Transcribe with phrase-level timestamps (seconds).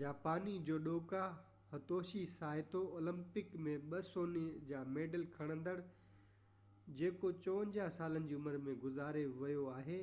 [0.00, 1.22] جاپاني جوڊوڪا
[1.72, 5.76] Hitoshi Saito Olympic ۾ ٻہ سوني جا ميڊل کٽيندڙ
[7.02, 10.02] جيڪو 54 سالن جي عمر ۾ گذاري ويو آهي